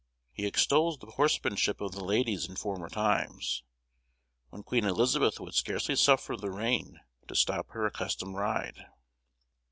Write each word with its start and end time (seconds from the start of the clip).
He 0.31 0.47
extols 0.47 0.97
the 0.97 1.11
horsemanship 1.11 1.79
of 1.79 1.91
the 1.91 2.03
ladies 2.03 2.49
in 2.49 2.55
former 2.55 2.89
times, 2.89 3.61
when 4.49 4.63
Queen 4.63 4.83
Elizabeth 4.83 5.39
would 5.39 5.53
scarcely 5.53 5.95
suffer 5.95 6.35
the 6.35 6.49
rain 6.49 6.99
to 7.27 7.35
stop 7.35 7.69
her 7.69 7.85
accustomed 7.85 8.35
ride. 8.35 8.87